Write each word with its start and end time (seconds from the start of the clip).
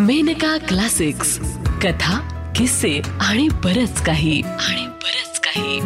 Maneka 0.00 0.58
classics. 0.58 1.40
कथा 1.82 2.18
किस्से 2.56 3.00
आणि 3.20 3.48
बरच 3.48 4.02
काही. 4.02 4.42
आणि 4.42 4.86
बरच 4.86 5.40
काही. 5.40 5.80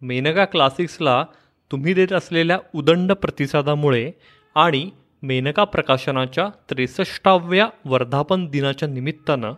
मेनका 0.00 0.44
क्लासिक्सला 0.44 1.24
तुम्ही 1.70 1.94
देत 1.94 2.12
असलेल्या 2.12 2.58
उदंड 2.74 3.12
प्रतिसादामुळे 3.12 4.10
आणि 4.54 4.90
मेनका 5.22 5.64
प्रकाशनाच्या 5.64 6.48
त्रेसष्टाव्या 6.70 7.68
वर्धापन 7.84 8.46
दिनाच्या 8.46 8.88
निमित्तानं 8.88 9.52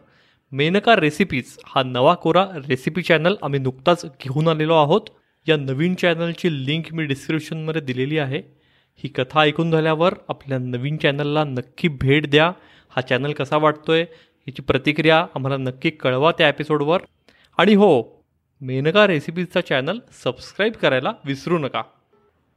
मेनका 0.53 0.97
रेसिपीज 0.97 1.57
हा 1.65 1.83
नवा 1.83 2.15
कोरा 2.15 2.47
रेसिपी 2.69 3.03
चॅनल 3.03 3.35
आम्ही 3.43 3.61
नुकताच 3.61 4.05
घेऊन 4.05 4.49
आलेलो 4.49 4.75
आहोत. 4.75 5.03
या 5.49 5.57
नवीन 5.57 5.95
चॅनलची 5.95 6.67
लिंक 6.67 6.85
मी 6.93 7.05
डिस्क्रिप्शनमध्ये 7.05 7.81
दिलेली 7.81 8.19
आहे. 8.19 8.62
ही 8.97 9.09
कथा 9.09 9.41
ऐकून 9.41 9.71
झाल्यावर 9.71 10.15
आपल्या 10.29 10.59
नवीन 10.59 10.97
चॅनलला 10.97 11.45
नक्की 11.45 11.89
भेट 11.89 12.31
द्या. 12.31 12.53
हा 12.91 13.01
चॅनल 13.01 13.33
कसा 13.33 13.57
वाटतोय 13.57 14.01
याची 14.47 14.63
प्रतिक्रिया 14.63 15.27
आम्हाला 15.35 15.57
नक्की 15.57 15.91
कळवा 15.91 16.33
त्या 16.39 16.49
एपिसोडवर 16.49 17.01
आणि 17.59 17.75
हो 17.75 18.03
मेनका 18.61 19.07
रेसिपीजचा 19.07 19.61
चॅनल 19.61 19.99
सबस्क्राईब 20.25 20.73
करायला 20.73 21.13
विसरू 21.25 21.59
नका. 21.59 21.83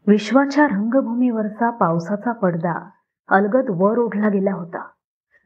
विश्वाच्या 0.08 0.66
रंगभूमीवरचा 0.68 1.70
पावसाचा 1.70 2.32
पडदा 2.32 2.90
अलगद 3.30 3.66
वर 3.70 3.98
ओढला 3.98 4.30
गेला 4.30 4.54
होता. 4.54 4.88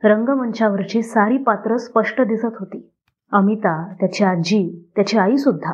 रंगमंचावरची 0.03 1.01
सारी 1.01 1.37
पात्र 1.37 1.77
स्पष्ट 1.77 2.21
दिसत 2.21 2.55
होती. 2.59 2.89
अमिता 3.31 3.93
त्याची 3.99 4.23
आजी 4.23 4.91
त्याची 4.95 5.17
आई 5.17 5.37
सुद्धा 5.37 5.73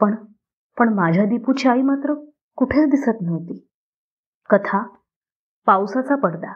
पण 0.00 0.14
पण 0.78 0.92
माझ्या 0.94 1.24
दीपूची 1.24 1.68
आई 1.68 1.82
मात्र 1.82 2.14
कुठेच 2.56 2.90
दिसत 2.90 3.20
नव्हती. 3.20 3.66
कथा 4.50 4.86
पावसाचा 5.66 6.16
पडदा 6.16 6.52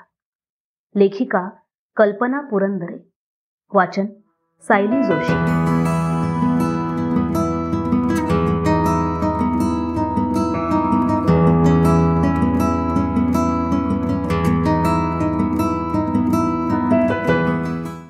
लेखिका 0.95 1.49
कल्पना 1.97 2.41
पुरंदरे 2.41 3.11
वाचन 3.75 4.07
सायली 4.63 5.03
जोशी. 5.03 5.35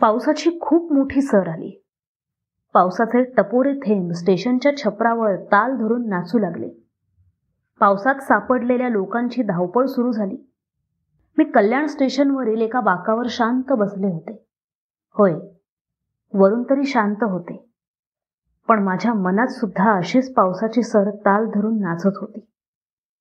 पावसाची 0.00 0.58
खूप 0.60 0.92
मोठी 0.92 1.22
सर 1.22 1.48
आली. 1.48 1.84
पावसाचे 2.74 3.24
टपोरे 3.24 3.74
थेंब 3.74 4.12
स्टेशनच्या 4.12 4.76
छपरावर 4.76 5.36
ताल 5.36 5.76
धरून 5.76 6.08
नाचू 6.08 6.38
लागले. 6.38 6.79
पावसात 7.80 8.14
सापडलेल्या 8.14 8.88
लोकांची 8.88 9.42
धावपळ 9.42 9.86
सुरू 9.86 10.12
झाली. 10.12 10.36
मी 11.38 11.44
कल्याण 11.44 11.86
स्टेशनवरील 11.86 12.60
एका 12.60 12.80
बाकावर 12.80 13.26
शांत 13.28 13.72
बसले 13.72 14.06
होते. 14.06 14.46
होय 15.18 15.34
वरून 16.34 16.62
तरी 16.62 16.84
शांत 16.84 17.22
होते. 17.22 17.70
पण 18.68 18.82
माझ्या 18.82 19.14
मनात 19.14 19.46
सुद्धा 19.46 19.92
अशीच 19.92 20.34
पावसाची 20.34 20.82
सर 20.82 21.10
ताल 21.10 21.46
धरून 21.46 21.80
नाचत 21.80 22.18
होती. 22.20 22.46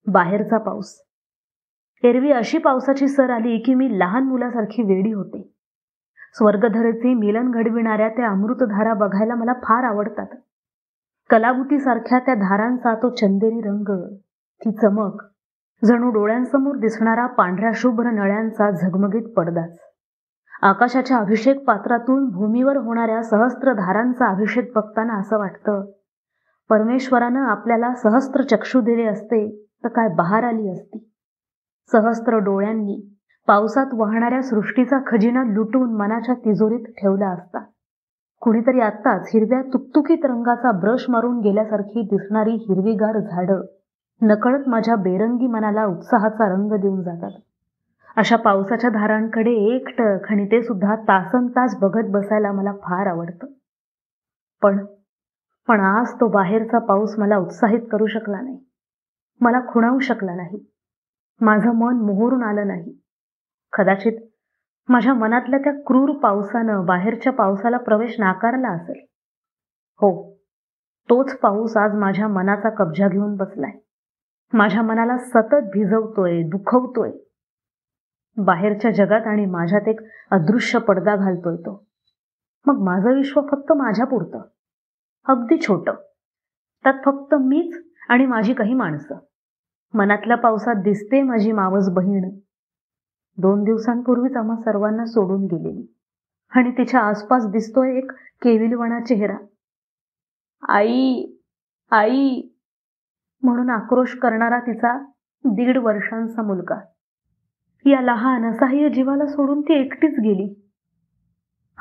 बाहेरचा 0.07 0.57
पाऊस. 0.57 1.02
एरवी 2.03 2.31
अशी 2.31 2.57
पावसाची 2.57 3.07
सर 3.07 3.30
आली 3.30 3.57
की 3.57 3.73
मी 3.73 3.99
लहान 3.99 4.23
मुलासारखी 4.23 4.83
वेडी 4.83 5.11
होते. 5.11 5.53
स्वर्गधरेचे 6.33 7.13
मिलन 7.13 7.52
घडविणाऱ्या 7.52 8.09
त्या 8.09 8.30
अमृतधारा 8.30 8.93
बघायला 8.93 9.35
मला 9.35 9.53
फार 9.53 9.83
आवडतात. 9.83 10.27
कलाबुतीसारख्या 11.30 12.19
त्या 12.19 12.35
धारांचा 12.35 12.95
तो 12.95 13.09
चंदेरी 13.09 13.61
रंग 13.61 14.15
ती 14.61 14.71
चमक. 14.71 15.21
जणू 15.85 16.09
डोळ्यांसमोर 16.09 16.75
दिसणारा 16.75 17.25
पांढऱ्या 17.25 17.71
शुभ्र 17.75 18.09
नळ्यांचा 18.09 18.71
झगमगीत 18.71 19.33
पडदाच. 19.33 19.77
आकाशाच्या 20.61 21.17
अभिषेक 21.17 21.63
पात्रातून 21.65 22.29
भूमीवर 22.29 22.77
होणाऱ्या 22.77 23.21
सहस्त्र 23.23 23.73
धारांचा 23.73 24.30
अभिषेक 24.31 24.71
बघताना 24.75 25.13
असं 25.13 25.37
वाटतं 25.37 25.85
परमेश्वरानं 26.69 27.39
आपल्याला 27.39 27.93
सहस्त्र 27.93 28.42
चक्षू 28.42 28.81
दिले 28.81 29.05
असते 29.05 29.65
तर 29.83 29.87
काय 29.87 30.08
बहार 30.08 30.43
आली 30.43 30.70
असती? 30.71 31.11
सहस्त्र 31.91 32.37
डोळ्यांनी 32.37 33.17
पावसात 33.47 33.86
वाहणाऱ्या 33.93 34.41
सृष्टीचा 34.41 34.97
खजिना 35.08 35.43
लुटून 35.43 35.93
मनाच्या 35.93 36.36
तिजोरीत 36.36 36.86
ठेवला 36.86 37.27
असता. 37.27 37.59
कुणीतरी 38.41 38.80
आत्ताच 38.80 39.31
हिरव्या 39.33 39.61
तुकतुकीत 39.61 40.26
रंगाचा 40.26 40.71
ब्रश 40.71 41.05
मारून 41.09 41.39
गेल्यासारखी 41.39 42.02
दिसणारी 42.02 42.52
हिरवीगार 42.52 43.20
झाडं 43.20 43.61
नकळत 44.21 44.67
माझ्या 44.67 44.95
बेरंगी 44.95 45.47
मनाला 45.47 45.85
उत्साहाचा 45.85 46.49
रंग 46.49 46.71
देऊन 46.71 47.03
जातात. 47.03 47.31
अशा 48.15 48.35
पावसाच्या 48.35 48.89
धारांकडे 48.89 49.52
एकटक 49.52 50.27
आणि 50.30 50.45
ते 50.45 50.63
सुद्धा 50.63 50.95
तासन 50.95 51.47
तास 51.47 51.75
बघत 51.75 52.09
बसायला 52.09 52.52
मला 52.52 52.71
फार 52.71 53.08
आवडतं. 53.08 53.47
पण 54.61 54.85
पण 55.67 55.79
आज 55.79 56.13
तो 56.13 56.27
बाहेरचा 56.27 56.79
पाऊस 56.79 57.19
मला 57.19 57.37
उत्साहित 57.37 57.81
करू 57.91 58.05
शकला 58.08 58.41
नाही. 58.41 58.59
मला 59.39 59.59
खुणावू 59.67 59.99
शकला 59.99 60.35
नाही. 60.35 60.71
माझं 61.41 61.71
मन 61.71 61.95
मोहरून 61.95 62.43
आलं 62.43 62.67
नाही. 62.67 62.99
कदाचित 63.73 64.13
माझ्या 64.87 65.13
मनातल्या 65.13 65.59
त्या 65.59 65.73
क्रूर 65.73 66.11
पावसानं 66.17 66.85
बाहेरच्या 66.85 67.33
पावसाला 67.33 67.77
प्रवेश 67.77 68.19
नाकारला 68.19 68.69
असेल. 68.69 69.05
हो 70.02 70.33
तोच 71.09 71.39
पाऊस 71.39 71.77
आज 71.77 71.95
माझ्या 71.95 72.27
मनाचा 72.27 72.69
कब्जा 72.69 73.08
घेऊन 73.08 73.35
बसलाय. 73.35 73.71
माझ्या 74.54 74.82
मनाला 74.82 75.17
सतत 75.17 75.70
भिजवतोय 75.73 76.43
दुखवतोय. 76.43 77.11
बाहेरच्या 78.37 78.92
जगात 78.92 79.27
आणि 79.27 79.45
माझ्यात 79.45 79.87
एक 79.87 79.99
अदृश्य 80.32 80.80
पडदा 80.80 81.15
घालतोय 81.15 81.55
तो. 81.55 81.87
मग 82.65 82.77
माझं 82.77 83.14
विश्व 83.14 83.42
फक्त 83.52 83.71
माझ्या 83.71 84.05
पुरतं. 84.05 84.42
अगदी 85.27 85.61
छोटं. 85.61 85.93
त्यात 86.83 86.93
फक्त 87.05 87.36
मीच 87.36 87.83
आणि 88.09 88.26
माझी 88.26 88.54
काही 88.54 88.73
माणसं. 88.73 89.15
मनातल्या 89.93 90.38
पावसात 90.38 90.76
दिसते 90.76 91.23
माझी 91.23 91.52
मावस 91.52 91.89
बहीण. 91.89 92.30
दोन 93.38 93.64
दिवसांपूर्वीच 93.64 94.36
आम्हा 94.36 94.55
सर्वांना 94.55 95.05
सोडून 95.05 95.45
गेलेली. 95.45 95.95
आणि 96.49 96.71
तिच्या 96.71 96.99
आसपास 96.99 97.48
दिसतोय 97.48 97.98
एक 97.98 98.11
केविलवाणा 98.42 98.99
चेहरा. 98.99 99.38
आई 100.67 101.26
आई 101.92 102.42
म्हणून 103.44 103.70
आक्रोश 103.70 104.16
करणारा 104.17 104.60
तिचा 104.60 104.98
दीड 105.45 105.77
वर्षांचा 105.77 106.42
मुलगा. 106.42 106.80
या 107.86 108.02
लहान 108.02 108.45
असहाय्य 108.45 108.89
जीवाला 108.89 109.26
सोडून 109.26 109.61
ती 109.61 109.73
एकटीच 109.73 110.20
गेली. 110.20 110.54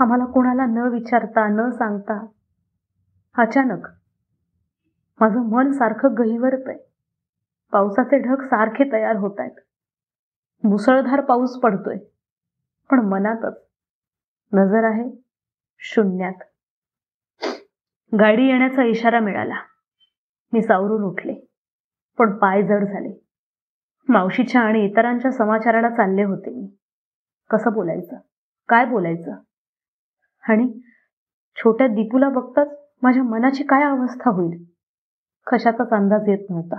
आम्हाला 0.01 0.25
कोणाला 0.25 0.67
न 0.67 0.79
विचारता 0.79 1.47
न 1.49 1.71
सांगता 1.71 2.27
अचानक 3.39 3.87
माझं 5.21 5.41
मन 5.51 5.73
सारखं 5.73 6.15
गहिवरत 6.19 6.63
आहे 6.67 6.79
पावसाचे 7.73 8.19
ढग 8.19 8.43
सारखे 8.43 8.93
तयार 8.93 9.17
होत 9.17 9.37
आहेत 9.39 9.61
मुसळधार 10.65 11.21
पाऊस 11.21 11.59
पडतोय. 11.61 11.99
पण 12.91 13.01
मनातच 13.01 13.65
नजर 14.53 14.85
आहे 14.85 15.23
शून्यात. 15.79 16.43
गाडी 18.19 18.47
येण्याचा 18.47 18.83
इशारा 18.83 19.21
मिळाला. 19.21 19.55
मी 20.53 20.63
सावरून 20.63 21.03
उठले. 21.03 21.48
पण 22.19 22.39
पाय 22.39 22.63
जड 22.63 22.85
झाले. 22.85 23.25
मावशीच्या 24.09 24.61
आणि 24.61 24.85
इतरांच्या 24.85 25.31
समाचाराला 25.31 25.91
चालले 25.91 26.23
होते 26.25 26.51
मी. 26.51 26.77
कसं 27.51 27.73
बोलायचं? 27.73 28.17
काय 28.69 28.85
बोलायचं? 28.85 29.33
आणि 30.49 30.81
छोट्या 31.57 31.87
दीपूला 31.87 32.29
बघताच 32.29 32.69
माझ्या 33.03 33.23
मनाची 33.23 33.65
काय 33.65 33.83
अवस्था 33.83 34.31
होईल? 34.31 34.65
कशाचाच 35.47 35.91
अंदाज 35.91 36.29
येत 36.29 36.51
नव्हता. 36.51 36.79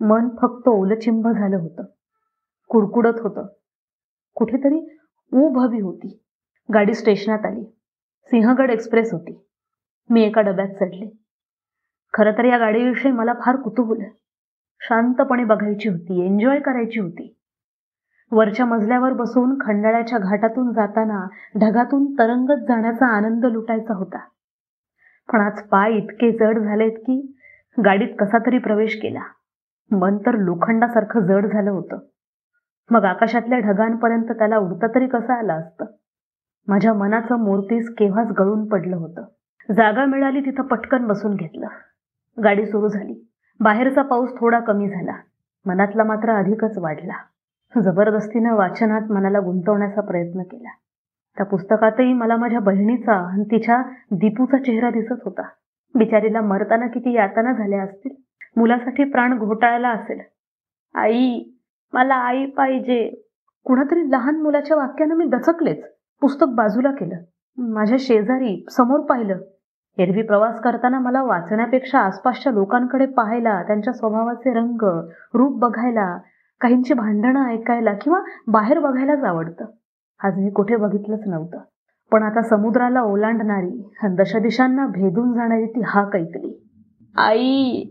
मन 0.00 0.28
फक्त 0.28 0.68
ओलचिंब 0.68 1.28
झालं 1.28 1.56
होतं. 1.56 1.84
कुडकुडत 2.68 3.20
होतं. 3.20 3.46
कुठेतरी 4.34 4.98
ऊब 5.32 5.58
हवी 5.58 5.80
होती. 5.80 6.22
गाडी 6.74 6.94
स्टेशनात 6.94 7.46
आली. 7.46 7.64
सिंहगड 8.24 8.70
एक्सप्रेस 8.70 9.12
होती. 9.12 9.46
मी 10.10 10.22
एका 10.22 10.40
डब्यात 10.40 10.68
चढले. 10.68 11.16
खरं 12.14 12.32
तर 12.32 12.44
या 12.44 12.58
गाडीविषयी 12.58 13.12
मला 13.12 13.32
फार 13.44 13.56
कुतूहल 13.56 14.00
आहे. 14.00 14.21
शांतपणे 14.88 15.44
बघायची 15.44 15.88
होती 15.88 16.26
एन्जॉय 16.26 16.60
करायची 16.60 17.00
होती. 17.00 17.38
वरच्या 18.32 18.66
मजल्यावर 18.66 19.12
बसून 19.12 19.58
खंडाळ्याच्या 19.60 20.18
घाटातून 20.18 20.72
जाताना 20.72 21.26
ढगातून 21.60 22.14
तरंगत 22.18 22.64
जाण्याचा 22.68 23.06
आनंद 23.06 23.46
लुटायचा 23.46 23.94
होता. 23.94 24.18
पण 25.32 25.40
आज 25.40 25.62
पाय 25.62 25.92
इतके 25.92 26.32
जड 26.32 26.58
झालेत 26.58 26.92
की 26.92 27.36
गाडीत 27.84 28.08
कसा 28.18 28.38
तरी 28.38 28.58
प्रवेश 28.58 29.00
केला. 29.02 29.22
मन 29.90 30.16
तर 30.16 30.34
लोखंडासारखं 30.34 31.20
जड 31.20 31.46
झालं 31.46 31.70
होतं. 31.70 31.98
मग 32.90 33.04
आकाशातल्या 33.04 33.58
ढगांपर्यंत 33.58 34.24
त्याला 34.24 34.56
उडता 34.56 34.86
तरी 34.86 35.06
कसं 35.06 35.32
आलं 35.32 35.52
असतं? 35.52 35.84
माझ्या 36.68 36.94
मनाचं 36.94 37.36
मूर्तीस 37.36 37.94
केव्हाच 37.98 38.28
गळून 38.28 38.68
पडलं 38.68 38.96
होतं. 38.96 39.24
जागा 39.72 40.04
मिळाली 40.04 40.40
तिथं 40.40 40.62
पटकन 40.62 41.06
बसून 41.06 41.34
घेतलं. 41.34 41.66
गाडी 42.44 42.66
सुरू 42.66 42.88
झाली. 42.88 43.31
बाहेरचा 43.62 44.02
पाऊस 44.02 44.30
थोडा 44.38 44.60
कमी 44.60 44.88
झाला. 44.88 45.16
मनातला 45.66 46.04
मात्र 46.04 46.30
अधिकच 46.30 46.78
वाढला. 46.78 47.14
जबरदस्तीनं 47.80 48.54
वाचनात 48.54 49.12
मनाला 49.12 49.38
गुंतवण्याचा 49.38 50.00
प्रयत्न 50.00 50.42
केला. 50.42 50.68
त्या 51.36 51.46
पुस्तकातही 51.46 52.12
मला 52.12 52.36
माझ्या 52.36 52.60
बहिणीचा 52.60 53.12
आणि 53.12 53.44
तिच्या 53.44 53.82
दीपूचा 54.10 54.56
चेहरा 54.56 54.90
दिसत 54.90 55.22
होता. 55.24 55.42
बिचारीला 55.94 56.40
मरताना 56.40 56.86
किती 56.86 57.12
यातना 57.12 57.52
झाल्या 57.52 57.82
असतील? 57.82 58.10
मुलासाठी 58.56 59.04
प्राण 59.04 59.38
घोटाळला 59.38 59.88
असेल. 59.88 60.20
आई 60.94 61.44
मला 61.92 62.14
आई 62.14 62.46
पाहिजे. 62.46 63.28
कुणातरी 63.64 64.10
लहान 64.10 64.42
मुलाच्या 64.42 64.76
वाक्यानं 64.76 65.14
मी 65.14 65.24
दचकलेच. 65.24 65.84
पुस्तक 66.20 66.46
बाजूला 66.48 66.90
केलं. 66.90 67.16
माझ्या 67.58 67.96
शेजारी 68.00 68.66
समोर 68.70 69.00
पाहिलं. 69.00 69.38
एरवी 69.98 70.22
प्रवास 70.22 70.60
करताना 70.60 70.98
मला 70.98 71.22
वाचण्यापेक्षा 71.22 71.98
आसपासच्या 71.98 72.52
लोकांकडे 72.52 73.06
पाहायला 73.06 73.62
त्यांच्या 73.62 73.92
स्वभावाचे 73.92 74.52
रंग 74.52 74.82
रूप 75.34 75.58
बघायला 75.58 76.18
काहींची 76.60 76.94
भांडणं 76.94 77.46
ऐकायला 77.46 77.92
किंवा 77.94 78.20
बाहेर 78.46 78.78
बघायलाच 78.78 79.24
आवडतं. 79.24 79.64
आज 80.24 80.38
मी 80.38 80.50
कुठे 80.50 80.76
बघितलंच 80.76 81.20
नव्हतं. 81.26 81.58
पण 82.12 82.22
आता 82.22 82.42
समुद्राला 82.42 83.02
ओलांडणारी 83.02 83.90
दशदिशांना 84.04 84.86
भेदून 84.86 85.32
जाणारी 85.32 85.66
ती 85.66 85.80
हाक 85.86 86.16
ऐकली. 86.16 86.68
आई! 87.16 87.84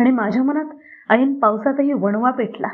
आणि 0.00 0.10
माझ्या 0.10 0.42
मनात 0.42 0.64
ऐन 1.10 1.38
पावसातही 1.38 1.92
वणवा 1.92 2.30
पेटला. 2.30 2.68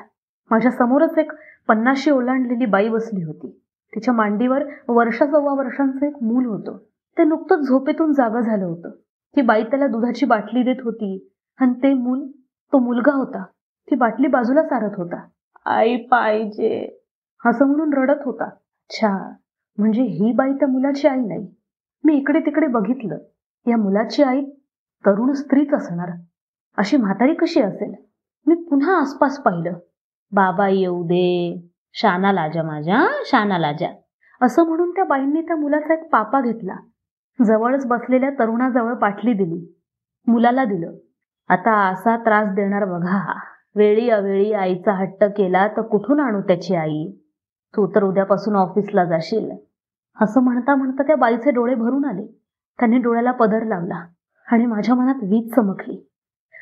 माझ्या 0.51 0.71
समोरच 0.71 1.19
एक 1.19 1.33
पन्नाशी 1.69 2.11
ओलांडलेली 2.11 2.67
बाई 2.67 2.89
बसली 2.89 3.23
होती. 3.23 3.63
तिच्या 3.95 4.15
मांडीवर 4.15 4.63
वर्षा 4.89 5.27
सव्वा 5.27 5.55
वर्षांचं 5.55 6.07
एक 6.07 6.23
मूल 6.23 6.47
होतं. 6.47 6.79
ते 7.19 7.25
नुकतंच 7.25 7.59
झोपेतून 7.59 8.13
जागं 8.13 8.41
झालं 8.41 8.65
होतं. 8.65 8.91
ती 9.37 9.43
बाई 9.43 9.63
त्याला 9.65 9.87
दुधाची 9.87 10.27
बाटली 10.27 10.63
देत 10.63 10.77
होती 10.85 11.31
आणि 11.61 11.73
ते 11.73 11.95
मूल 11.95 12.31
तो 12.73 12.79
मुलगा 12.79 13.13
होता. 13.13 13.43
ती 13.91 13.95
बाटली 13.97 14.27
बाजूला 14.27 14.63
सारत 14.63 14.91
होता. 14.97 15.27
आई 15.65 15.97
पाहिजे. 15.97 17.01
असं 17.47 17.65
म्हणून 17.65 17.93
रडत 17.93 18.23
होता. 18.25 18.49
छा 18.91 19.33
म्हणजे 19.79 20.03
ही 20.03 20.33
बाई 20.33 20.53
त्या 20.53 20.69
मुलाची 20.69 21.09
आई 21.09 21.21
नाही. 21.21 21.55
मी 22.05 22.17
इकडे 22.17 22.41
तिकडे 22.41 22.67
बघितलं. 22.67 23.19
या 23.67 23.77
मुलाची 23.77 24.23
आई 24.23 24.45
तरुण 25.07 25.33
स्त्रीच 25.33 25.75
असणार. 25.75 26.11
अशी 26.77 26.97
म्हातारी 26.97 27.35
कशी 27.35 27.61
असेल? 27.61 27.95
मी 28.47 28.55
पुन्हा 28.55 29.01
आसपास 29.01 29.39
पाहिलं. 29.39 29.73
बाबा 30.33 30.69
येऊ 30.69 31.05
दे. 31.05 31.67
शाना 31.95 32.33
लाजा 32.33 32.63
माझ्या 32.63 33.07
शाना 33.25 33.59
लाजा. 33.59 33.89
असं 34.43 34.65
म्हणून 34.65 34.91
त्या 34.91 35.05
बाईंनी 35.05 35.43
त्या 35.43 35.57
मुलाचा 35.57 35.95
एक 35.95 36.11
पापा 36.11 36.41
घेतला. 36.41 36.77
जवळच 37.47 37.87
बसलेल्या 37.87 38.31
तरुणाजवळ 38.31 38.95
पाटली 38.95 39.33
दिली. 39.33 39.77
मुलाला 40.27 40.65
दिलं. 40.65 40.93
आता 41.49 41.89
असा 41.89 42.17
त्रास 42.17 42.49
देणार 42.49 42.85
बघा. 42.85 43.39
वेळी 43.77 44.11
अवेळी 44.11 44.53
आईचा 44.53 44.93
हट्ट 44.93 45.25
केला 45.25 45.69
तर 45.69 45.83
कुठून 45.83 46.21
आणू 46.21 46.41
त्याची 46.41 46.75
आई? 46.75 47.11
तू 47.77 47.87
तर 47.95 48.03
उद्यापासून 48.03 48.57
ऑफिसला 48.57 49.05
जाशील. 49.05 49.51
असं 50.23 50.41
म्हणता 50.41 50.75
म्हणता 50.75 51.03
त्या 51.03 51.17
बाईचे 51.17 51.51
डोळे 51.51 51.75
भरून 51.75 52.05
आले. 52.05 52.27
त्यांनी 52.79 52.99
डोळ्याला 52.99 53.33
पदर 53.33 53.65
लावला 53.65 54.07
आणि 54.53 54.67
माझ्या 54.67 54.95
मनात 54.95 55.15
वीज 55.15 55.55
चमकली. 55.55 56.11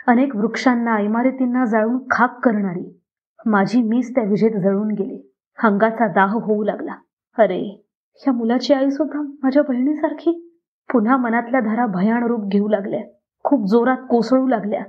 अनेक 0.06 0.36
वृक्षांना 0.36 1.00
इमारतींना 1.00 1.64
जाळून 1.64 1.98
खाक 2.10 2.40
करणारी 2.44 3.00
माझी 3.46 3.82
मीच 3.82 4.14
त्या 4.14 4.24
विजेत 4.24 4.60
जळून 4.60 4.88
गेले. 4.88 5.32
हंगाचा 5.62 6.06
दाह 6.06 6.34
होऊ 6.34 6.62
लागला. 6.64 6.94
अरे 7.38 7.84
ह्या 8.16 8.32
मुलाची 8.32 8.74
आई 8.74 8.90
सुद्धा 8.90 9.20
माझ्या 9.42 9.62
बहिणीसारखी? 9.62 10.47
पुन्हा 10.92 11.16
मनातल्या 11.16 11.60
धारा 11.60 11.86
भयान 11.86 12.22
रूप 12.22 12.48
घेऊ 12.48 12.68
लागल्या. 12.68 13.00
खूप 13.44 13.66
जोरात 13.66 13.96
कोसळू 13.96 14.46
लागल्या. 14.46 14.82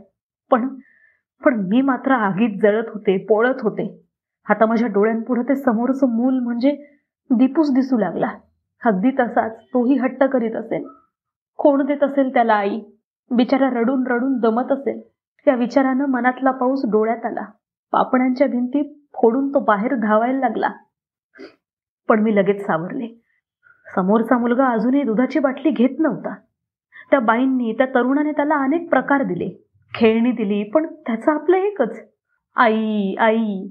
पण 0.52 0.68
पण 1.46 1.66
मी 1.68 1.82
मात्र 1.82 2.12
आगीत 2.12 2.60
जळत 2.62 2.84
होते 2.94 3.18
पोळत 3.18 3.62
होते. 3.62 4.04
आता 4.50 4.66
माझ्या 4.66 4.88
डोळ्यांपुढं 4.88 5.42
ते 5.42 5.56
समोरचं 5.56 6.10
मूल 6.10 6.40
म्हणजे 6.40 6.72
दीपूस 7.30 7.74
दिसू 7.74 7.98
लागला. 7.98 8.30
अगदी 8.86 9.12
तसाच 9.12 9.60
तोही 9.64 9.98
हट्ट 9.98 10.24
करीत 10.24 10.56
असेल. 10.56 10.88
कोण 11.58 11.86
देत 11.86 12.04
असेल 12.04 12.34
त्याला 12.34 12.54
आई? 12.54 12.80
बिचारा 13.32 13.70
रडून 13.70 14.08
रडून 14.08 14.38
दमत 14.40 14.72
असेल. 14.72 15.02
त्या 15.46 15.56
विचारानं 15.56 16.06
मनातला 16.06 16.52
पाऊस 16.52 16.82
डोळ्यात 16.86 17.26
आला. 17.26 17.46
पापण्यांच्या 17.92 18.48
भिंती 18.48 19.08
फोडून 19.14 19.54
तो 19.54 19.60
बाहेर 19.60 19.96
धावायला 19.96 20.40
लागला. 20.40 20.70
पण 22.08 22.20
मी 22.20 22.36
लगेच 22.36 22.66
सावरले. 22.66 23.22
समोरचा 23.96 24.38
मुलगा 24.38 24.68
अजूनही 24.68 25.04
दुधाची 25.04 25.40
बाटली 25.40 25.70
घेत 25.70 26.00
नव्हता. 26.00 26.36
त्या 27.12 27.20
बाईंनी 27.20 27.74
त्या 27.74 27.86
तरुणाने 27.86 28.32
त्याला 28.32 28.56
अनेक 28.56 28.90
प्रकार 28.90 29.24
दिले. 29.24 29.66
खेळणी 29.96 30.32
दिली 30.32 30.64
पण 30.64 30.86
त्याचं 30.86 31.32
आपलं 31.32 31.58
एकच. 31.58 32.00
आई 32.56 33.16
आई. 33.20 33.68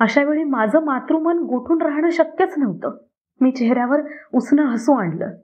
अशा 0.00 0.22
वेळी 0.22 0.44
माझं 0.44 0.84
मातृमन 0.84 1.38
गोठून 1.38 1.82
राहणं 1.82 2.10
शक्यच 2.10 2.54
नव्हतं. 2.56 2.96
मी 3.40 3.50
चेहऱ्यावर 3.50 4.00
उसणं 4.34 4.62
हसू 4.62 4.92
आणलं. 4.92 5.34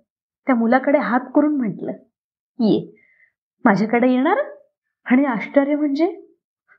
त्या 0.46 0.54
मुलाकडे 0.54 0.98
हात 0.98 1.20
करून 1.34 1.56
म्हटलं 1.56 1.93
ये 2.60 3.02
माझ्याकडे 3.64 4.10
येणार? 4.10 4.37
आणि 5.04 5.25
आश्चर्य 5.25 5.75
म्हणजे 5.75 6.20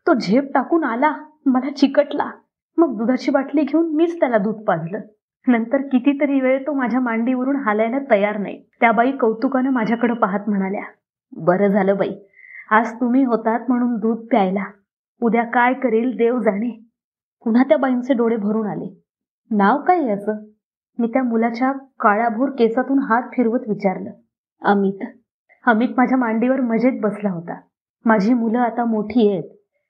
तो 0.08 0.14
झेप 0.14 0.44
टाकून 0.54 0.84
आला 0.84 1.16
मला 1.46 1.70
चिकटला. 1.70 2.32
मग 2.78 2.98
दुधाची 2.98 3.32
बाटली 3.32 3.62
घेऊन 3.62 3.96
मीच 3.96 4.20
त्याला 4.20 4.38
दूध 4.38 4.64
पाजलं. 4.64 5.00
नंतर 5.46 5.82
कितीतरी 5.82 6.42
वेळ 6.42 6.64
तो 6.68 6.74
माझ्या 6.74 7.00
मांडीवरून 7.00 7.56
हालायला 7.56 7.98
तयार 8.12 8.38
नाही. 8.38 8.64
त्या 8.80 8.92
बाई 8.92 9.12
कौतुकानं 9.12 9.70
माझ्याकडे 9.70 10.14
पाहत 10.14 10.40
म्हणाल्या 10.48 10.82
बरं 11.38 11.68
झालं 11.68 11.98
बाई. 11.98 12.12
आज 12.70 12.94
तुम्ही 12.94 13.24
होतात 13.24 13.60
म्हणून 13.68 13.96
दूध 13.96 14.18
प्यायला. 14.18 14.64
उद्या 15.22 15.44
काय 15.44 15.74
करेल 15.74 16.18
देव 16.18 16.40
जाणे. 16.40 16.70
पुन्हा 17.44 17.64
त्या 17.64 17.78
बाईंचे 17.78 18.14
डोळे 18.14 18.36
भरून 18.36 18.68
आले. 18.68 19.02
नाव 19.52 19.82
काय 19.82 20.06
याचं? 20.06 20.46
मी 21.00 21.08
त्या 21.08 21.24
मुलाच्या 21.24 21.72
काळ्याभोर 22.00 22.50
केसातून 22.50 23.00
हात 23.00 23.22
फिरवत 23.22 23.60
विचारलं. 23.68 24.12
अमित. 24.62 25.06
अमित 25.66 25.90
माझ्या 25.98 26.18
मांडीवर 26.18 26.62
मजेत 26.62 26.92
बसला 27.02 27.30
होता. 27.30 27.60
माझी 28.06 28.34
मुलं 28.34 28.60
आता 28.60 28.86
मोठी 28.86 29.32
आहेत. 29.32 29.44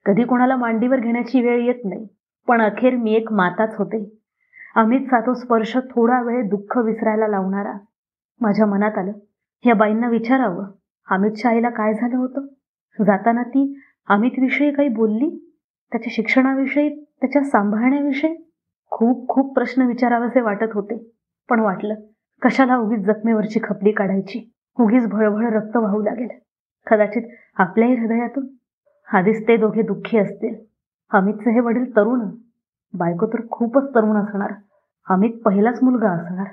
कधी 0.06 0.24
कोणाला 0.24 0.56
मांडीवर 0.56 1.00
घेण्याची 1.00 1.42
वेळ 1.42 1.66
येत 1.66 1.86
नाही. 1.86 2.08
पण 2.48 2.62
अखेर 2.62 2.96
मी 2.96 3.14
एक 3.14 3.32
माताच 3.32 3.76
होते. 3.78 4.17
अमितचा 4.78 5.20
तो 5.20 5.34
स्पर्श 5.34 5.78
थोडा 5.78 6.22
वेळ 6.22 6.50
दुःख 6.50 6.78
विसरायला 6.78 7.28
लावणारा. 7.28 7.74
माझ्या 8.42 8.66
मनात 8.66 8.98
आलं 8.98 9.12
या 9.66 9.76
बाईंना 9.76 10.10
विचारावं. 10.10 10.66
अमित 11.10 11.32
शाहीला 11.36 11.70
काय 11.70 11.94
झालं 11.94 12.18
होतं? 12.18 12.42
जाताना 13.04 13.44
ती 13.44 13.80
अमितविषयी 14.10 14.72
काही 14.72 14.90
बोलली? 14.90 15.56
त्याच्या 15.92 16.12
शिक्षणाविषयी? 16.16 17.04
त्याच्या 17.22 17.44
सांभाळण्याविषयी? 17.44 18.52
खूप 18.92 19.30
खूप 19.30 19.56
प्रश्न 19.56 19.82
विचारावेसे 19.82 20.42
वाटत 20.42 20.74
होते. 20.74 21.12
पण 21.50 21.60
वाटलं 21.60 21.96
कशाला 22.42 22.78
उगीच 22.78 23.00
जखमेवरची 23.00 23.60
खपली 23.64 23.92
काढायची? 23.92 24.54
उगीच 24.80 25.08
भळभळ 25.08 25.50
रक्त 25.50 25.78
वाहू 25.78 26.02
लागेल. 26.02 26.30
कदाचित 26.88 27.24
आपल्याही 27.56 27.96
हृदयातून 27.96 28.48
आधीच 29.14 29.48
ते 29.48 29.58
दोघे 29.58 29.82
दुःखी 29.82 30.18
असतील. 30.18 30.56
अमितचे 31.12 31.54
हे 31.54 31.60
वडील 31.60 31.96
तरुण. 31.96 32.20
बायको 32.94 33.28
तर 33.28 33.42
खूपच 33.52 33.96
तरुण 33.96 34.18
असणार. 34.18 34.54
अमित 35.10 35.32
पहिलाच 35.46 35.84
मुलगा 35.84 36.10
असणार. 36.10 36.48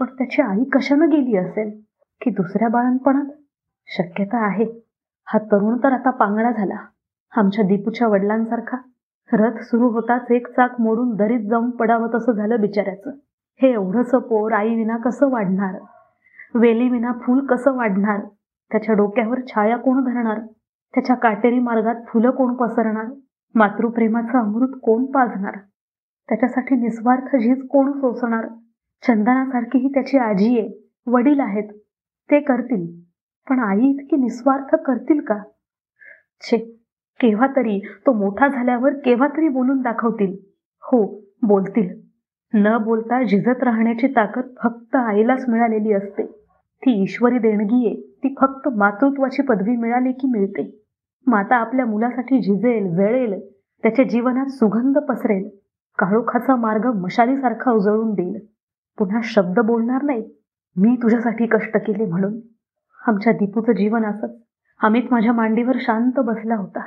पण 0.00 0.06
त्याची 0.06 0.42
आई 0.42 0.64
कशानं 0.64 1.08
गेली 1.08 1.36
असेल? 1.36 1.80
की 2.20 2.30
दुसऱ्या 2.30 2.68
बाळणपणात 2.68 3.24
शक्यता 3.86 4.46
आहे. 4.46 4.64
हा 5.26 5.38
तरुण 5.38 5.78
तर 5.78 5.92
आता 5.92 6.10
पांगडा 6.10 6.50
झाला. 6.50 6.76
आमच्या 7.36 7.64
दीपूच्या 7.64 8.08
वडिलांसारखा. 8.08 8.76
रथ 9.32 9.58
सुरू 9.60 9.88
होताच 9.88 10.30
एक 10.30 10.50
चाक 10.50 10.80
मोडून 10.80 11.16
दरीत 11.16 11.48
जाऊन 11.48 11.70
पडावं 11.70 12.08
तसं 12.14 12.32
झालं 12.32 12.60
बिचाऱ्याचं. 12.60 13.10
हे 13.62 13.72
एवढंसं 13.72 14.18
पोर 14.18 14.52
आई 14.52 14.74
विना 14.74 14.96
कसं 14.96 15.30
वाढणार? 15.30 15.74
वेली 16.54 16.88
विना 16.88 17.12
फूल 17.12 17.46
कसं 17.46 17.76
वाढणार? 17.76 18.20
त्याच्या 18.72 18.94
डोक्यावर 18.94 19.40
छाया 19.40 19.76
कोण 19.76 20.04
धरणार? 20.04 20.40
त्याच्या 20.94 21.16
काटेरी 21.16 21.58
मार्गात 21.58 21.94
फुलं 22.08 22.30
कोण 22.30 22.54
पसरणार? 22.54 23.06
मातृप्रेमाचं 23.54 24.38
अमृत 24.38 24.68
कोण 24.82 25.04
पाजणार? 25.04 25.54
त्याच्यासाठी 26.28 26.76
निस्वार्थ 26.76 27.36
झीज 27.36 27.62
कोण 27.70 27.92
सोसणार? 27.92 28.46
चंदनासारखी 29.06 29.78
ही 29.78 29.88
त्याची 29.88 30.18
आजी 30.18 30.58
आहे 30.58 30.88
वडील 31.06 31.40
आहेत 31.40 31.68
ते 32.30 32.40
करतील. 32.40 32.86
पण 33.48 33.58
आई 33.58 33.90
इतकी 33.90 34.16
निस्वार्थ 34.16 34.74
करतील 34.74 35.20
का? 35.20 35.38
छे 36.40 36.56
केव्हा 37.20 37.46
तरी 37.56 37.78
तो 38.06 38.12
मोठा 38.12 38.48
झाल्यावर 38.48 38.92
केव्हा 38.94 39.28
तरी 39.28 39.48
बोलून 39.48 39.80
दाखवतील. 39.80 40.36
हो 40.82 41.04
बोलतील. 41.42 41.88
न 42.54 42.76
बोलता 42.78 43.22
झिजत 43.22 43.62
राहण्याची 43.62 44.06
ताकद 44.06 44.42
फक्त 44.62 44.96
आईलाच 44.96 45.48
मिळालेली 45.48 45.92
असते. 45.92 46.26
ती 46.82 47.02
ईश्वरी 47.02 47.38
देणगी 47.38 47.86
आहे 47.86 48.00
ती 48.24 48.34
फक्त 48.40 48.68
मातृत्वाची 48.68 49.42
पदवी 49.42 49.76
मिळाली 49.76 50.12
की 50.12 50.28
मिळते. 50.28 50.70
माता 51.26 51.56
आपल्या 51.56 51.86
मुलासाठी 51.86 52.40
झिजेल 52.40 52.94
जळेल 52.96 53.38
त्याच्या 53.82 54.04
जीवनात 54.04 54.46
सुगंध 54.46 54.98
पसरेल. 54.98 55.48
काळोखाचा 55.98 56.56
मार्ग 56.56 56.86
मशालीसारखा 56.86 57.70
उजळून 57.70 58.14
देईल. 58.14 58.38
पुन्हा 58.98 59.20
शब्द 59.24 59.58
बोलणार 59.60 60.02
नाही. 60.02 60.30
मी 60.76 60.96
तुझ्यासाठी 61.02 61.46
कष्ट 61.46 61.76
केले 61.76 62.06
म्हणून. 62.06 62.40
आमच्या 63.06 63.32
दीपूचं 63.32 63.72
जीवन 63.72 64.04
असत 64.04 64.26
अमित 64.82 65.02
माझ्या 65.10 65.32
मांडीवर 65.32 65.76
शांत 65.80 66.12
बसला 66.16 66.56
होता. 66.56 66.80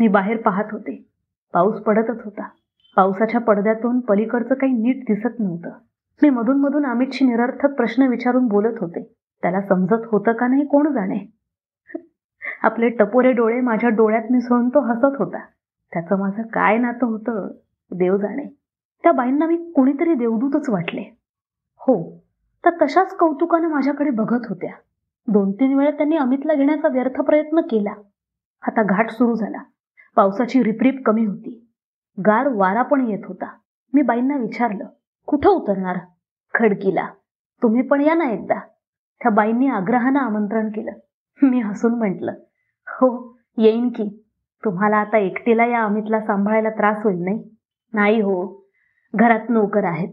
मी 0.00 0.08
बाहेर 0.08 0.36
पाहत 0.36 0.64
होते. 0.72 1.08
पाऊस 1.52 1.80
पडतच 1.80 2.22
होता. 2.24 2.48
पावसाच्या 2.96 3.40
पडद्यातून 3.40 4.00
पलीकडचं 4.00 4.54
काही 4.54 4.72
नीट 4.72 5.00
दिसत 5.00 5.40
नव्हतं. 5.40 5.70
मी 6.22 6.30
मधून 6.30 6.60
मधून 6.60 6.86
अमितशी 6.86 7.24
निरर्थक 7.24 7.70
प्रश्न 7.70 8.02
विचारून 8.02 8.46
बोलत 8.46 8.78
होते. 8.80 9.14
त्याला 9.42 9.60
समजत 9.60 10.06
होतं 10.06 10.32
का 10.32 10.46
नाही 10.46 10.66
कोण 10.66 10.92
जाणे? 10.92 11.18
आपले 12.62 12.88
टपोरे 12.88 13.32
डोळे 13.32 13.60
माझ्या 13.60 13.90
डोळ्यात 13.90 14.22
मिसळून 14.30 14.68
तो 14.68 14.80
हसत 14.80 15.16
होता. 15.18 15.38
त्याचं 15.92 16.18
माझं 16.18 16.42
काय 16.42 16.78
नातं 16.78 17.06
होतं? 17.06 17.48
देव 17.90 18.16
जाणे. 18.16 18.44
त्या 19.02 19.12
बाईंना 19.12 19.46
मी 19.46 19.72
कुणीतरी 19.72 20.14
देवदूतच 20.14 20.68
वाटले. 20.70 21.18
हो 21.78 22.18
त्या 22.64 22.72
तशाच 22.82 23.16
कौतुकानं 23.16 23.68
माझ्याकडे 23.68 24.10
बघत 24.10 24.46
होत्या. 24.48 24.70
दोन 25.26 25.52
तीन 25.52 25.78
वेळा 25.78 25.90
त्यांनी 25.90 26.16
अमितला 26.16 26.54
घेण्याचा 26.54 26.88
व्यर्थ 26.88 27.20
प्रयत्न 27.20 27.60
केला. 27.60 27.94
आता 28.62 28.82
घाट 28.82 29.10
सुरू 29.10 29.34
झाला. 29.34 29.58
पावसाची 30.16 30.62
रिपरिप 30.62 31.02
कमी 31.06 31.24
होती. 31.24 31.68
गार 32.26 32.48
वारा 32.48 32.82
पण 32.82 33.06
येत 33.06 33.24
होता. 33.24 33.46
मी 33.92 34.02
बाईंना 34.02 34.36
विचारलं 34.36 34.84
कुठं 35.26 35.50
उतरणार? 35.50 35.98
खडकीला. 36.54 37.08
तुम्ही 37.62 37.82
पण 37.82 38.00
या 38.00 38.14
ना 38.14 38.30
एकदा. 38.30 38.60
त्या 39.22 39.30
बाईंनी 39.30 39.66
आग्रहानं 39.66 40.18
आमंत्रण 40.18 40.68
केलं. 40.68 40.92
मी 41.42 41.60
हसून 41.60 41.94
म्हटलं 41.94 42.32
हो 42.88 43.38
येईन 43.56 43.88
की. 43.88 44.24
तुम्हाला 44.64 44.96
आता 44.96 45.18
एकटीला 45.18 45.66
या 45.66 45.82
अमितला 45.82 46.20
सांभाळायला 46.20 46.70
त्रास 46.70 46.96
होईल 47.04 47.24
नाही? 47.24 47.57
नाही 47.92 48.20
हो 48.20 48.64
घरात 49.14 49.50
नोकर 49.50 49.84
आहेत. 49.84 50.08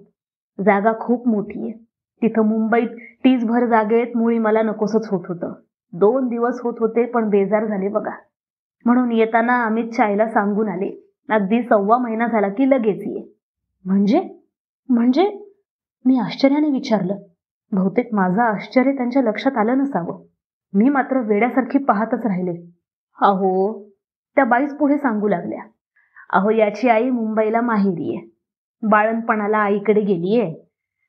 जागा 0.65 0.94
खूप 1.00 1.27
मोठी 1.27 1.60
आहे. 1.60 1.86
तिथं 2.22 2.41
मुंबईत 2.41 2.89
तीसभर 3.24 3.65
जागेत 3.65 4.17
मुळी 4.17 4.39
मला 4.39 4.62
नकोसच 4.62 5.08
होत 5.10 5.24
होतं. 5.27 5.53
दोन 5.94 6.27
दिवस 6.27 6.62
होत 6.63 6.74
होते 6.79 7.05
पण 7.05 7.29
बेजार 7.29 7.65
झाले 7.65 7.88
बघा. 7.88 8.12
म्हणून 8.86 9.12
येताना 9.12 9.65
अमित 9.65 10.00
आईला 10.00 10.27
सांगून 10.29 10.70
आले 10.70 11.13
अगदी 11.29 11.63
सव्वा 11.63 11.98
महिना 11.98 12.27
झाला 12.27 12.50
की 12.50 12.70
लगेच 12.70 13.03
ये. 13.08 13.36
म्हणजे? 13.86 14.44
म्हणजे? 14.89 15.48
मी 16.05 16.20
आश्चर्याने 16.20 16.70
विचारलं. 16.70 17.17
बहुतेक 17.72 18.10
माझं 18.13 18.41
आश्चर्य 18.41 18.91
त्यांच्या 18.91 19.22
लक्षात 19.22 19.58
आलं 19.58 19.77
नसावं. 19.77 20.24
मी 20.74 20.89
मात्र 20.89 21.22
वेड्यासारखी 21.22 21.77
पाहतच 21.77 22.25
राहिले. 22.25 22.51
अहो 23.22 23.84
त्या 24.36 24.46
बाईस 24.46 24.77
पुढे 24.77 24.98
सांगू 24.98 25.27
लागल्या. 25.27 25.60
अहो 26.35 26.49
याची 26.49 26.89
आई 26.89 27.09
मुंबईला 27.09 27.61
माहेरी 27.61 28.15
आहे. 28.15 28.27
बाळणपणाला 28.89 29.57
आईकडे 29.57 30.01
गेलीये 30.01 30.55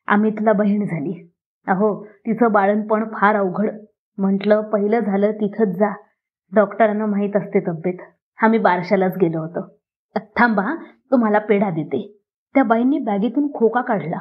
अमितला 0.06 0.52
बहीण 0.52 0.86
झाली. 0.86 1.30
अहो 1.66 2.04
तिचं 2.04 2.52
बाळणपण 2.52 3.04
फार 3.12 3.36
अवघड. 3.36 3.70
म्हटलं 4.18 4.62
पहिलं 4.62 5.00
झालं 5.00 5.32
तिथंच 5.32 5.68
जा. 5.68 5.92
डॉक्टरांना 6.54 7.06
माहीत 7.06 7.36
असते 7.36 7.60
तब्येत. 7.60 7.98
आम्ही 8.42 8.58
बारशालाच 8.58 9.16
गेलो 9.16 9.40
होतो. 9.40 9.66
थांबा 10.36 10.74
तुम्हाला 11.10 11.38
पेढा 11.38 11.70
देते. 11.70 12.18
त्या 12.54 12.64
बाईंनी 12.64 12.98
बॅगेतून 12.98 13.52
खोका 13.52 13.80
काढला. 13.80 14.18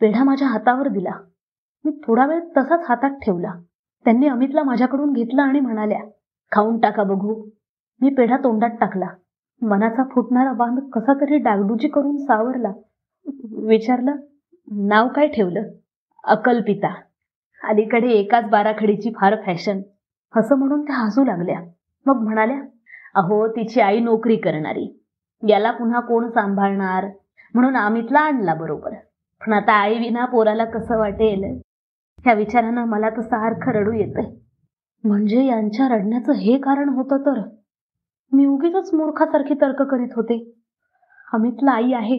पेढा 0.00 0.24
माझ्या 0.24 0.48
हातावर 0.48 0.88
दिला. 0.88 1.12
मी 1.84 2.00
थोडा 2.06 2.26
वेळ 2.26 2.40
तसाच 2.56 2.84
हातात 2.88 3.10
ठेवला. 3.10 3.54
त्यांनी 4.04 4.28
अमितला 4.28 4.62
माझ्याकडून 4.62 5.12
घेतला 5.12 5.42
आणि 5.42 5.60
म्हणाल्या 5.60 6.00
खाऊन 6.52 6.80
टाका 6.80 7.02
बघू. 7.02 7.44
मी 8.00 8.14
पेढा 8.14 8.36
तोंडात 8.36 8.70
टाकला. 8.80 9.06
मनाचा 9.62 10.02
फुटणारा 10.14 10.52
बांध 10.52 10.78
कसा 10.78 11.12
तरी 11.20 11.36
डागडुजी 11.38 11.88
करून 11.88 12.16
सावरला. 12.16 12.72
विचारलं 13.58 14.16
नाव 14.72 15.08
काय 15.08 15.26
ठेवलं? 15.26 15.62
अकल्पिता. 16.24 16.94
अलीकडे 17.64 18.10
एकाच 18.10 18.44
बाराखडीची 18.44 19.10
फार 19.10 19.36
फॅशन. 19.46 19.80
असं 20.36 20.56
म्हणून 20.56 20.82
त्या 20.82 20.96
हसू 20.96 21.24
लागल्या. 21.24 21.60
मग 22.06 22.22
म्हणाल्या 22.22 22.56
अहो 23.14 23.48
तिची 23.48 23.80
आई 23.80 24.00
नोकरी 24.00 24.36
करणारी. 24.36 25.02
याला 25.48 25.70
पुन्हा 25.70 26.00
कोण 26.00 26.28
सांभाळणार? 26.28 27.06
म्हणून 27.54 27.76
अमितला 27.76 28.20
आणला 28.20 28.54
बरोबर. 28.54 28.90
पण 29.46 29.52
आता 29.52 29.72
आई 29.72 29.98
विना 29.98 30.24
पोराला 30.24 30.64
कसं 30.64 30.98
वाटेल? 30.98 31.60
ह्या 32.24 32.34
विचारानं 32.34 32.84
मला 32.84 33.10
तर 33.10 33.20
सारखं 33.20 33.72
रडू 33.72 33.92
येतंय. 33.92 34.26
म्हणजे 35.04 35.44
यांच्या 35.44 35.88
रडण्याचं 35.88 36.32
हे 36.32 36.58
कारण 36.58 36.88
होतं 36.88 37.16
तर? 37.16 37.42
मी 38.32 38.46
उगीच 38.46 38.94
मूर्खासारखी 38.94 39.54
तर्क 39.54 39.82
करीत 39.82 40.08
होते. 40.16 40.52
अमितला 41.32 41.72
आई 41.72 41.92
आहे. 41.92 42.16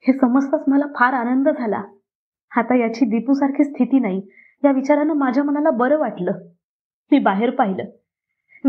हे 0.00 0.12
समजताच 0.12 0.64
मला 0.68 0.86
फार 0.86 1.12
आनंद 1.12 1.48
झाला. 1.48 1.82
आता 2.56 2.74
याची 2.74 3.04
दीपूसारखी 3.04 3.64
स्थिती 3.64 3.98
नाही. 3.98 4.28
या 4.64 4.72
विचारानं 4.72 5.14
माझ्या 5.14 5.44
मनाला 5.44 5.70
बरं 5.70 5.98
वाटलं. 5.98 6.32
मी 7.12 7.18
बाहेर 7.18 7.50
पाहिलं. 7.50 7.84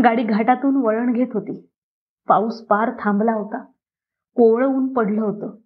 गाडी 0.04 0.22
घाटातून 0.22 0.76
वळण 0.76 1.12
घेत 1.12 1.26
होती. 1.34 1.70
पाऊस 2.28 2.60
पार 2.60 2.90
थांबला 3.00 3.32
होता. 3.32 3.58
कोवळं 4.36 4.66
ऊन 4.66 4.92
पडलं 4.92 5.20
होतं. 5.20 5.56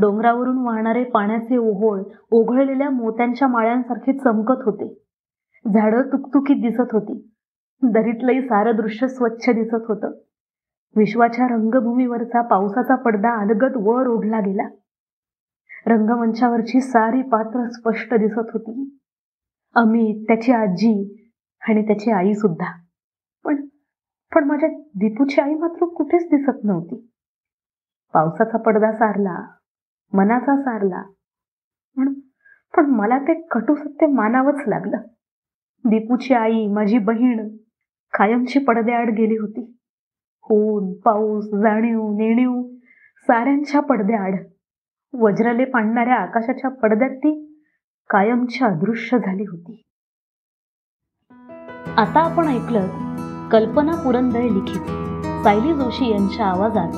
डोंगरावरून 0.00 0.58
वाहणारे 0.58 1.04
पाण्याचे 1.04 1.56
ओहोळ 1.56 2.02
ओघळलेल्या 2.30 2.90
मोत्यांच्या 2.90 3.48
माळ्यांसारखे 3.48 4.12
चमकत 4.12 4.62
होते. 4.64 5.02
झाडं 5.74 6.02
तुकतुकीत 6.02 6.56
दिसत 6.56 6.92
होती. 6.92 7.32
दरीतलंही 7.82 8.42
सारं 8.42 8.76
दृश्य 8.76 9.08
स्वच्छ 9.08 9.50
दिसत 9.50 9.84
होतं. 9.88 10.12
विश्वाच्या 10.96 11.46
रंगभूमीवरचा 11.46 12.42
पावसाचा 12.42 12.94
पडदा 12.94 13.40
अलगद 13.40 13.72
वर 13.76 14.06
ओढला 14.06 14.40
गेला. 14.40 14.68
रंगमंचावरची 15.86 16.80
सारी 16.80 17.22
पात्र 17.22 17.68
स्पष्ट 17.68 18.14
दिसत 18.14 18.50
होती. 18.52 18.98
अमित 19.74 20.24
त्याची 20.28 20.52
आजी 20.52 21.26
आणि 21.68 21.86
त्याची 21.86 22.10
आई 22.10 22.34
सुद्धा. 22.34 22.72
पण 23.44 23.66
पण 24.34 24.44
माझ्या 24.44 24.68
दीपूची 24.68 25.40
आई 25.40 25.54
मात्र 25.54 25.86
कुठेच 25.86 26.26
दिसत 26.26 26.64
नव्हती. 26.64 27.10
पावसाचा 28.14 28.58
पडदा 28.58 28.92
सारला 28.92 29.46
मनाचा 30.12 30.62
सारला. 30.62 31.02
पण 31.96 32.12
पण 32.76 32.86
मला 32.86 33.18
ते 33.18 33.40
कटू 33.40 33.74
सत्य 33.74 34.06
मानावंच 34.06 34.62
लागलं. 34.66 34.96
दीपूची 35.84 36.34
आई 36.34 36.66
माझी 36.66 36.98
बहीण 36.98 37.56
कायमची 38.18 38.58
पडद्याआड 38.58 39.10
गेली 39.10 39.36
होती. 39.36 39.76
ऊन 40.50 40.92
पाऊस 40.92 41.44
जाणीव 41.44 42.08
नेणीव 42.08 42.62
साऱ्यांच्या 43.20 43.80
पडद्याआड. 43.80 44.34
वज्रले 45.14 45.64
पाडणाऱ्या 45.64 46.14
आकाशाच्या 46.14 46.70
पडद्यात 46.70 47.10
ती 47.10 47.62
कायमची 48.10 48.64
अदृश्य 48.64 49.18
झाली 49.18 49.42
होती. 49.42 49.82
आता 51.96 52.20
आपण 52.20 52.48
ऐकलं 52.48 52.86
कल्पना 53.48 53.92
पुरंदळे 53.92 54.54
लिखित. 54.54 54.80
सायली 55.44 55.74
जोशी 55.74 56.10
यांच्या 56.10 56.46
आवाजात 56.46 56.92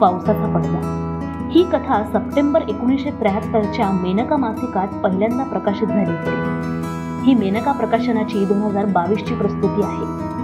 पावसाचा 0.00 0.54
पडदा. 0.54 1.02
ही 1.52 1.64
कथा 1.64 2.04
सप्टेंबर 2.04 2.62
एकोणीसशे 2.62 3.10
त्र्याहत्तरच्या 3.10 3.90
मेनका 3.90 4.36
मासिकात 4.36 4.88
पहिल्यांदा 5.04 5.44
प्रकाशित 5.44 5.88
झाली 5.88 6.10
होती. 6.10 6.66
ही 7.24 7.34
मेनका 7.34 7.72
प्रकाशनाची 7.72 8.44
दोन 8.44 8.58
हजार 8.58 8.84
बावीसची 8.84 9.34
प्रस्तुती 9.34 9.82
आहे. 9.82 10.35